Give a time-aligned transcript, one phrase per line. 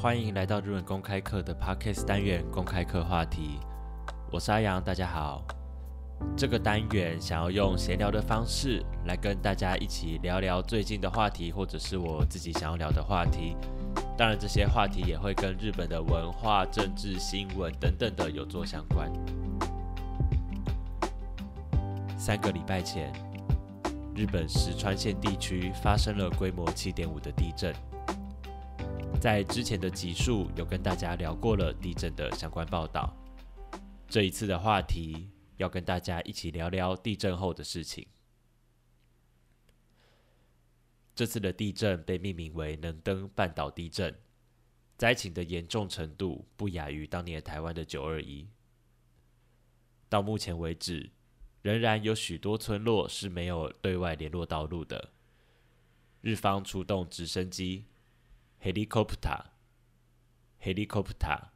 [0.00, 3.60] 欢迎来到日文公开课的 Podcast 单元公开课话题，
[4.30, 5.44] 我是阿阳，大家好。
[6.34, 13.54] 这个单元想要用闲聊的方式来跟大家一起聊聊最近的话题，或者是我自己想要聊的话题。
[14.16, 19.12] 当然，这些话题也会跟日本的文化、政治、新闻等等的有做相关。
[22.16, 23.12] 三个礼拜前，
[24.16, 27.74] 日本石川县地区发生了规模七点五的地震。
[29.20, 33.14] 在之前的集数有跟大家聊过了地震的相关报道。
[34.08, 38.06] 这一次的话题要跟大家一起聊聊地震后的事情。
[41.14, 44.18] 这次的地震被命名为能登半岛地震，
[44.96, 48.48] 灾情的严重程度不亚于当年台湾的九二一。
[50.08, 51.10] 到目前为止，
[51.60, 55.10] 仍然有许多村落是没有对外联络道路的。
[56.22, 57.84] 日方出动直升机
[58.62, 61.48] （helicopter），helicopter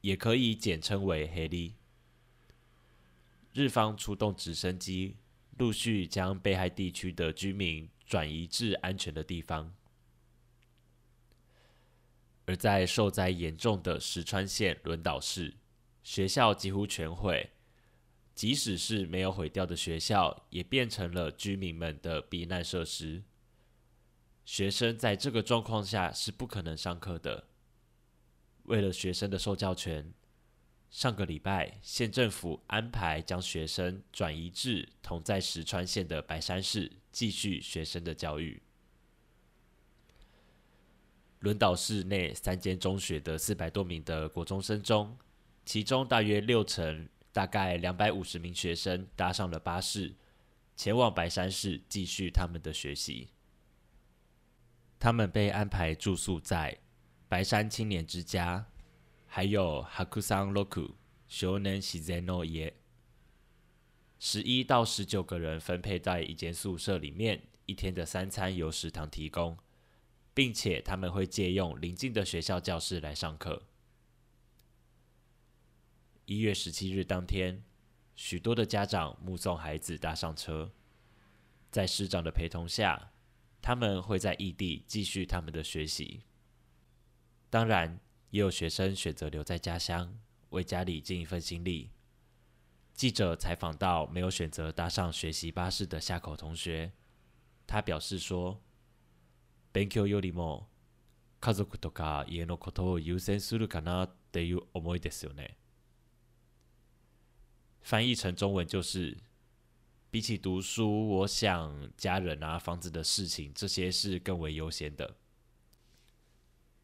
[0.00, 1.72] 也可以简称为 heli。
[3.52, 5.16] 日方出动直升机，
[5.58, 9.72] 陆续将被害地区的居民转移至安全的地方。
[12.46, 15.54] 而在受灾严重的石川县轮岛市，
[16.02, 17.50] 学校几乎全毁。
[18.34, 23.22] 即使是没有毁掉的学校，也变成了居民们的避难设施。
[24.44, 27.48] 学生在这个状况下是不可能上课的。
[28.64, 30.12] 为了学生的受教权，
[30.90, 38.62] 上个礼拜县政府安排将学生转移至同在石川县的白山市，继续学生的教育。
[41.40, 45.18] 轮岛市内三间中学的四百多名的国中生中，
[45.64, 47.08] 其中大约六成。
[47.34, 50.14] 大概两百五十名学生搭上了巴士，
[50.76, 53.26] 前往白山市继续他们的学习。
[55.04, 56.78] 他们被安排住宿在
[57.28, 58.64] 白山青年之家，
[59.26, 60.96] 还有哈库桑洛库
[61.28, 62.74] 修能西在诺耶。
[64.18, 69.58] 十一到十九个人分配在一间宿舍里面，一天的三餐由食堂提供，
[70.32, 73.64] 并且他们会借用邻近的学校教室来上课。
[76.24, 77.62] 一月十七日当天，
[78.14, 80.72] 许多的家长目送孩子搭上车，
[81.70, 83.10] 在师长的陪同下，
[83.63, 86.23] 他们会在异地继续他们的学习。
[87.49, 87.99] 当然，
[88.29, 91.91] 也有学生选择留在家乡，为家里尽一份心力。
[92.93, 96.91] 记者采访到没有选择搭上学习巴士的下口同学，
[97.65, 98.59] 他表示说：“
[99.71, 100.67] 勉強よりも
[101.39, 105.57] 家族とか家のことを優先するかなっていう思いですよね。”
[107.81, 109.17] 翻译成中文就是：
[110.14, 115.16] 比起读书，我想家人啊、房子的事情，这些是更为优先的。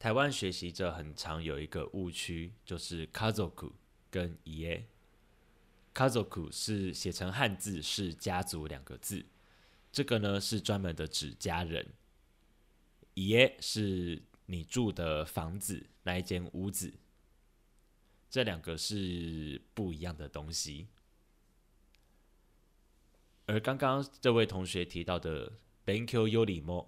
[0.00, 3.70] 台湾学习者很常有一个误区，就是 “kazoku”
[4.10, 4.82] 跟 “ie”。
[5.94, 9.24] “kazoku” 是写成汉字是“家族”两个字，
[9.92, 11.86] 这个呢是专门的指家人。
[13.14, 16.92] “ie” 是你住的房子那一间屋子。
[18.28, 20.88] 这两个是不一样的东西，
[23.50, 25.52] 而刚刚这位同学提到的
[25.84, 26.86] “thank you, Yuri mo”，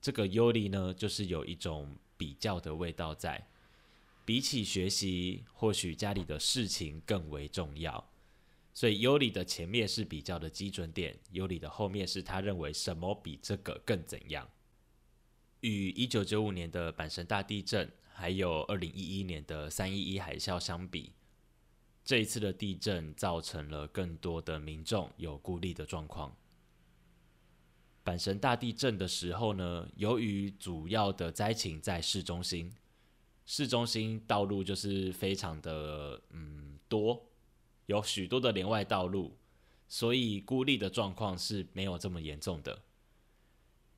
[0.00, 3.46] 这个 “Yuri” 呢，就是有一种比较的味道在。
[4.24, 8.10] 比起学习，或许家里的事情更为重要，
[8.72, 14.48] 所以 “Yuri” 的前面是比较的基准点，“Yuri” 的后面是他认为什么比这个更怎样。
[15.60, 17.90] 与一九九五年的阪神大地震。
[18.16, 21.12] 还有二零一一年的三一一海啸相比，
[22.04, 26.36] 这一次的地震造成了更多的民众有孤立的状况。
[28.04, 32.70] 阪神大地震的时候呢，由于主要的灾情在市中心，
[33.46, 37.24] 市中心道路就是非常的嗯多，
[37.86, 39.36] 有许多的连外道路，
[39.88, 42.82] 所以孤立的状况是没有这么严重的。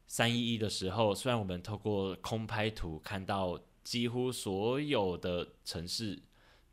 [0.06, 3.60] 三一一的时候，虽然我们透过空拍图看到。
[3.86, 6.20] 几乎所有的城市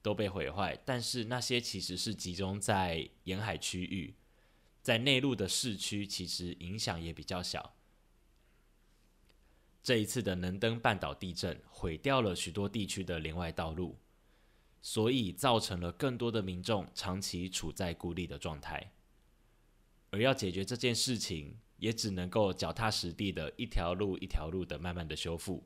[0.03, 4.13] 都被毁坏，但是那些其实是集中在沿海区域，
[4.81, 7.73] 在内陆的市区其实影响也比较小。
[9.81, 13.97] 这一次的能登半岛地震毁掉了许多地区的连外道路，
[14.81, 18.93] 所以造成了更多的民众长期处在孤立的状态。
[20.11, 25.63] 而要解决这件事情，也只能够脚踏实地的一条路一条路的慢慢的修复。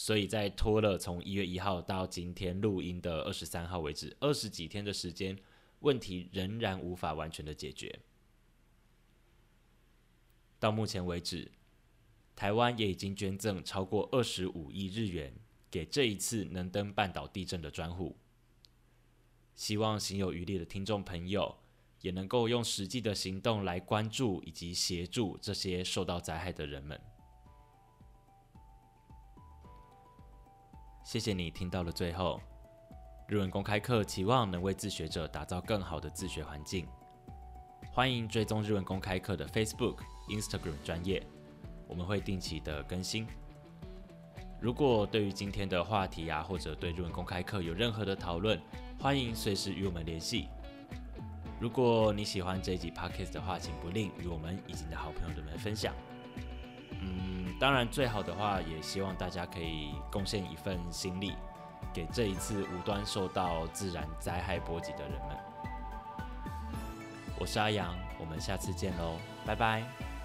[0.00, 5.36] 所以在拖了从一月一号到今天录音的二十三号为止，二十几天的时间，
[5.80, 7.98] 问题仍然无法完全的解决。
[10.60, 11.50] 到目前为止，
[12.36, 15.34] 台湾也已经捐赠超过二十五亿日元
[15.68, 18.16] 给这一次能登半岛地震的专户。
[19.56, 21.58] 希望行有余力的听众朋友
[22.02, 27.00] 也能够用实际的行动来关注以及协助这些受到灾害的人们。
[31.08, 32.38] 谢谢你听到了最后。
[33.26, 36.86] 日文公开课期望能为自学者打造更好的自学环境。
[37.90, 41.26] 欢迎追踪日文公开课的 Facebook、Instagram 专业，
[41.86, 43.26] 我们会定期的更新。
[44.60, 48.60] 如果对于今天的话题啊，或者对日文公开课有任何的讨论，
[49.00, 50.48] 欢迎随时与我们联系。
[51.58, 55.94] 如果你喜欢这一集 Podcast 的话，请不吝与我们以及你的好朋友们分享。
[57.00, 61.34] 嗯，当然最好的话，也希望大家可以贡献一份心力，
[61.92, 65.36] 给这一次无端受到自然灾害波及的人们。
[67.38, 69.16] 我是阿阳，我们下次见喽，
[69.46, 70.17] 拜拜。